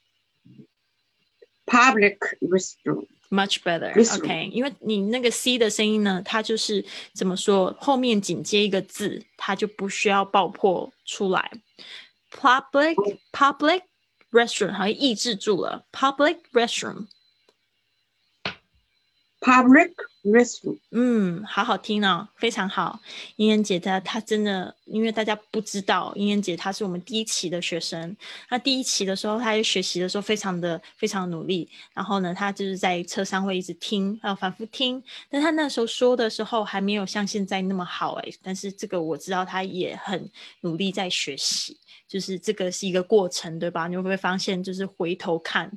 [1.67, 3.07] Public restroom.
[3.30, 3.92] much better。
[4.18, 11.52] OK，因为你那个 c 的声音呢，它就是怎么说，后面紧接一个字，它就不需要爆破出来。
[12.32, 12.96] Public
[13.32, 13.82] public
[14.32, 15.86] restroom 好像抑制住了。
[15.92, 17.08] Public restroom。
[19.46, 19.92] Public
[20.24, 20.80] restroom.
[20.90, 23.00] 嗯，好好听哦，非常好。
[23.36, 28.18] 英妍姐她她真的，因为大家不知道，英妍姐她是我们第一期的学生。
[28.50, 31.70] 她第一期的时候，她在学习的时候非常的非常努力。
[31.94, 35.04] 然后呢，她就是在车上会一直听，还有反复听。
[35.30, 38.30] 但她那时候说的时候还没有像现在那么好哎。
[38.42, 40.28] 但是这个我知道，她也很
[40.62, 41.78] 努力在学习，
[42.08, 43.88] 就是这个是一个过程，对吧？
[43.88, 45.72] 你会不会发现，就是回头看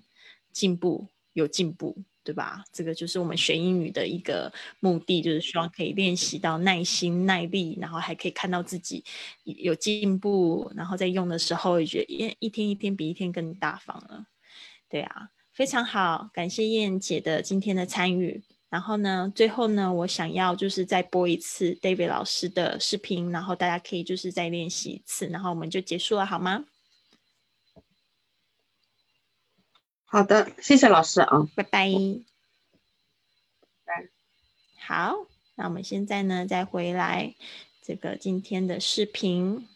[0.54, 1.94] 进步有进步？
[2.28, 2.62] 对吧？
[2.70, 9.02] 这个就是我们学英语的一个目的，就是希望可以练习到耐心、耐力，然后还可以看到自己
[9.44, 14.26] 有进步，然后在用的时候也觉得一一天一天比一天更大方了。
[14.90, 18.42] 对啊，非常好，感谢燕姐的今天的参与。
[18.68, 26.62] 然后呢，最后呢，我想要就是再播一次 David 老师的视频，然后大家可以就是再练习一次，然后我们就结束了，好吗？
[30.10, 31.46] 好的，谢谢老师啊。
[31.54, 31.90] 拜拜。
[33.84, 34.08] 拜
[34.80, 37.34] 好，那我们现在呢，再回来
[37.82, 39.68] 这个今天的视频，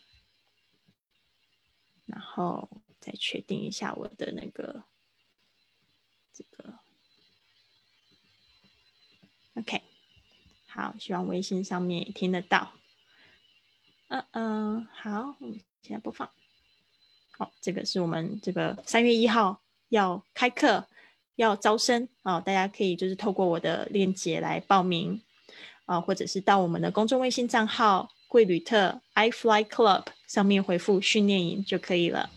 [2.07, 4.85] 然后再确定一下我的那个
[6.33, 6.79] 这个
[9.57, 9.83] OK。
[10.67, 12.73] 好，希望微信上面也听得到。
[14.09, 16.31] 嗯嗯，好，我们现在播放。
[17.33, 19.62] 好，这个是我们这个三月一号
[19.93, 20.87] 要开课。
[21.37, 25.21] 要招生啊、大家可以就是透过我的链接来报名
[25.87, 32.31] 啊、或者是到我们的公众微信账号“贵旅特 iFly Club” 上面回复“训练营”就可以了。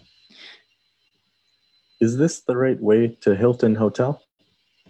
[1.99, 4.17] Is this the right way to Hilton Hotel?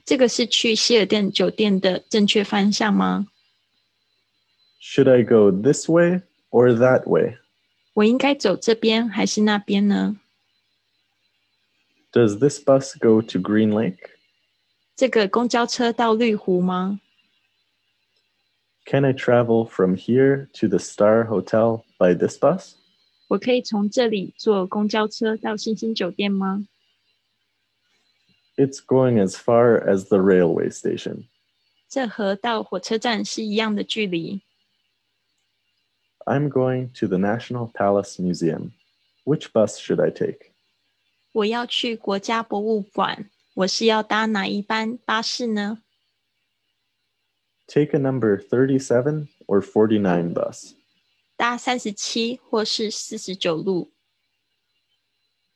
[0.06, 3.28] 这个是去希尔顿酒店的正确方向吗
[4.82, 7.38] ？Should I go this way or that way?
[7.94, 10.18] 我应该走这边还是那边呢？
[12.15, 14.11] Does this bus go to Green Lake?
[14.97, 17.01] 这个公交车到绿湖吗？
[18.87, 22.75] Can I travel from here to the Star Hotel by this bus?
[23.29, 26.67] 我可以从这里坐公交车到星星酒店吗？
[28.57, 31.29] It's going as far as the railway station.
[31.89, 34.43] 这和到火车站是一样的距离。
[36.27, 38.73] I'm going to the National Palace Museum.
[39.25, 40.53] Which bus should I take?
[41.35, 45.83] 我要去国家博物馆，我是要搭哪一班巴士呢？
[47.67, 50.75] Take a number 37 or 49 bus.
[51.37, 53.93] 搭三十七或是四十九路？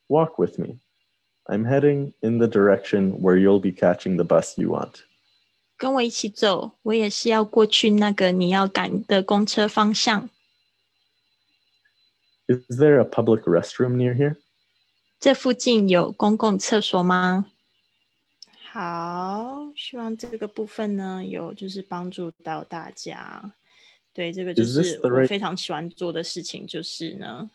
[0.09, 0.79] Walk with me.
[1.47, 5.03] I'm heading in the direction where you'll be catching the bus you want.
[5.77, 10.31] 跟我一起走，我也是要过去那个你要赶的公车方向。
[12.47, 14.37] Is there a public restroom near here?
[15.20, 17.52] 这附近有公共厕所吗？
[18.72, 23.54] 好，希望这个部分呢有就是帮助到大家。
[24.14, 27.50] 对，这个就是我非常喜欢做的事情，就是呢，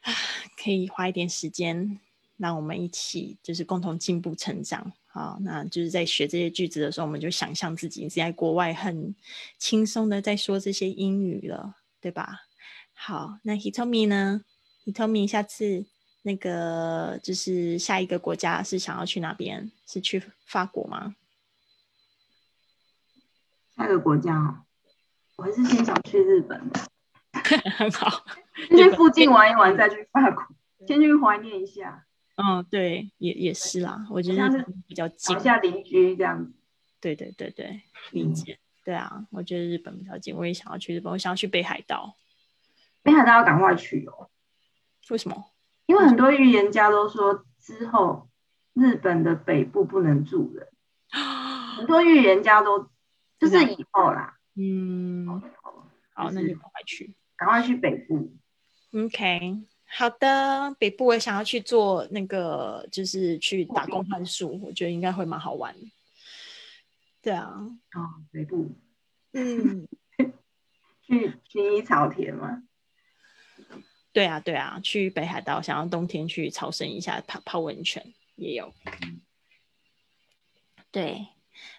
[0.00, 0.12] 啊，
[0.60, 2.00] 可以花一点时间，
[2.36, 4.92] 让我们一起就是共同进步成长。
[5.06, 9.14] 好，那就是在学这些句子的时候，我们就想象自己是在国外很
[9.56, 12.46] 轻松的在说这些英语了，对吧？
[12.92, 14.44] 好，那 Hitomi 呢
[14.84, 15.86] ？Hitomi 下次
[16.26, 19.70] 那个就是下一个国家是想要去哪边？
[19.86, 21.14] 是去法国吗？
[23.76, 24.64] 下一个国家哦，
[25.36, 26.80] 我还是先想去日本的，
[27.76, 28.24] 很好，
[28.70, 30.46] 先去附近玩一玩，再去法国，
[30.86, 32.06] 先去怀念一下，
[32.36, 36.52] 嗯，对，也也是啦，我觉得比较近找一，下邻居这样子。
[37.00, 42.16] 对对对对，理嗯解，对啊，我觉得日本比较近，我也想要去日本，我想要去北海道，
[43.02, 44.30] 北海道要赶快去哦，
[45.10, 45.50] 为什么？
[45.86, 48.28] 因为很多预言家都说之后
[48.72, 50.68] 日本的北部不能住人，
[51.76, 52.88] 很多预言家都
[53.38, 55.26] 就是以后啦，嗯，
[56.14, 57.14] 好，那就就赶快去。
[57.36, 58.32] 赶快去北部。
[58.92, 65.74] OK，好的，北部我想要去做那个，就是去打工换宿，我觉得应该会蛮好玩。
[65.74, 65.80] 的。
[67.20, 67.50] 对啊，
[67.94, 68.70] 哦，北部。
[69.32, 69.88] 嗯，
[71.02, 72.62] 去薰衣草田嘛，
[74.14, 78.72] 对啊，对啊，去北海道，想要冬天去朝圣一下，泡泡温泉也有。
[80.92, 81.26] 对，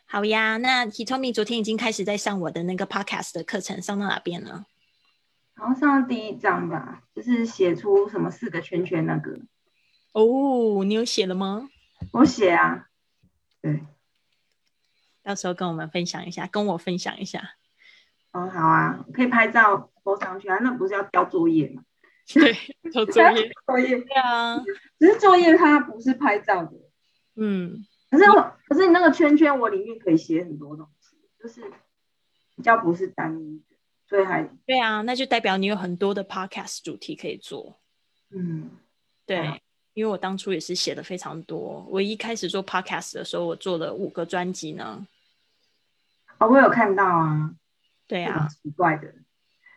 [0.05, 0.57] 好呀。
[0.57, 4.65] 那 Hitomi 昨天已经开始在上我的那个 Podcast 的课程，上到哪边呢？
[5.55, 9.39] 好像上到第一章吧，就是写出什么四个圈圈那个，
[10.11, 11.69] 哦，你有写了吗？
[12.11, 12.89] 我写啊，
[13.61, 13.79] 对，
[15.23, 17.55] 到时候跟我们分享一下，跟我分享一下。
[18.33, 21.85] 哦，好啊，可以拍照 po 上去啊，那不是要交作业吗？
[22.33, 22.53] 对，
[22.91, 23.51] 做作业。
[23.65, 24.57] 作业，对啊，
[24.99, 26.71] 只是作业它不是拍照的，
[27.35, 31.61] 嗯，可是我，可是你那个圈圈，我里面可以写很多东西，就是
[32.55, 33.75] 比较不是单一的，
[34.07, 37.79] 所以还对啊，那就代表你有很多的 Podcast 主题可以做。
[38.31, 38.71] 嗯，
[39.25, 39.57] 对，啊
[39.93, 41.85] 因为我当初也是写的非常多。
[41.89, 45.07] 我一开始做 Podcast 的时候，我做了五个专辑呢。
[46.37, 47.55] 哦，我有看到啊，
[48.05, 49.13] 对啊，奇怪的，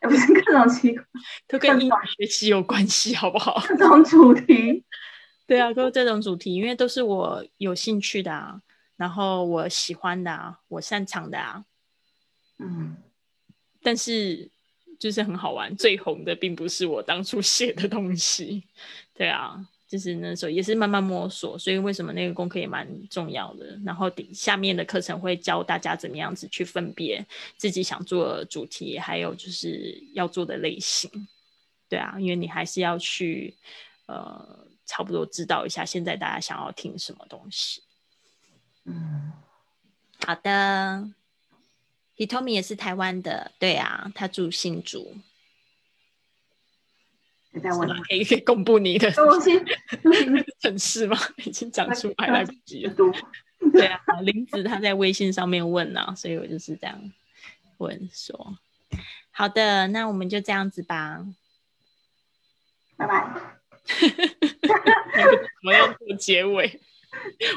[0.01, 1.05] 哎，不是各种奇怪，
[1.49, 3.61] 都跟英语学习有关系，好不好？
[3.68, 4.84] 各种主题，
[5.46, 8.61] 对啊，都是这种主题，因为都是我有兴趣的啊，
[8.96, 11.64] 然后我喜欢的啊，我擅长的啊。
[12.59, 12.96] 嗯，
[13.82, 14.51] 但是
[14.99, 18.64] 就是很好玩，最红的并不是我当初写的东西，
[19.14, 23.80] 对啊，就是那时候也是慢慢摸索，所以为什么那个功课也蛮重要的。
[23.86, 27.24] 然后底下面的课程会教大家怎么样子去分别
[27.57, 31.11] 自己想做的主题，还有就是要做的类型，
[31.89, 33.57] 对啊，因为你还是要去
[34.05, 37.82] 呃差不多知道一下现在大家想要听什么东西。
[38.84, 39.32] 嗯，
[40.26, 41.09] 好的
[42.18, 45.16] ，Hitomi 也是台湾的，对啊，他住新竹。
[47.61, 49.11] 可以可以公布你的
[50.61, 51.16] 城市吗？
[51.44, 52.94] 已经讲出来来不及了。
[53.72, 57.12] 对啊，林子他在微信上面问啊，所以我就是这样
[57.78, 58.59] 问说。
[59.30, 61.24] 好的，那我们就这样子吧。
[62.96, 63.34] 拜拜。
[65.64, 66.80] 我要做结尾。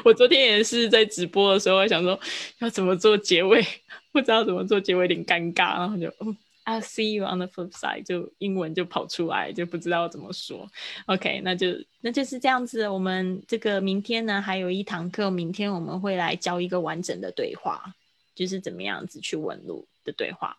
[0.04, 2.18] 我昨天也是在直播的时候，我想说
[2.58, 3.64] 要怎么做结尾，
[4.12, 10.70] 不知道怎么做结尾，有点尴尬，然后就嗯 I'll see you on the flip side，就英文就跑出来，就不知道怎么说。
[11.06, 11.66] OK，那就
[12.00, 12.88] 那就是这样子。
[12.88, 17.94] 我们这个明天呢，还有一堂课，明天我们会来教一个完整的对话，
[18.34, 20.56] 就是怎么样子去问路的对话。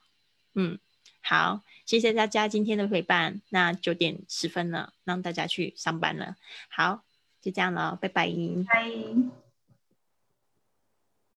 [0.56, 0.78] 嗯，
[1.22, 3.42] 好，谢谢大家今天的陪伴。
[3.50, 6.36] 那九点十分了，让大家去上班了。
[6.70, 7.06] 好，
[7.42, 8.28] 就这样了，拜拜。
[8.68, 9.53] 拜。